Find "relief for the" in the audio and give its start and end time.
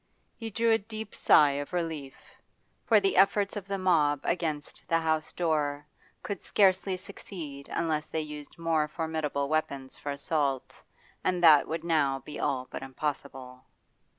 1.73-3.15